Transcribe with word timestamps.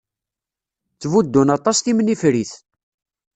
Ttbuddun 0.91 1.53
aṭas 1.57 1.77
timennifrit. 1.79 2.51